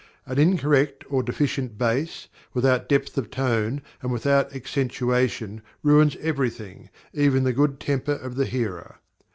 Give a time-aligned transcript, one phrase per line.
[0.25, 6.89] An incorrect or deficient bass, without depth of tone and without accentuation, ruins every thing,
[7.13, 8.95] even the good temper of the hearer.